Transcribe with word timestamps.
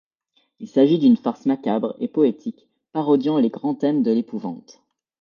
Il 0.59 0.67
s’agit 0.67 0.97
d’une 0.97 1.15
farce 1.15 1.45
macabre 1.45 1.95
et 1.99 2.07
poétique 2.07 2.67
parodiant 2.91 3.37
les 3.37 3.49
grands 3.49 3.75
thèmes 3.75 4.01
de 4.01 4.09
l’épouvante. 4.11 4.81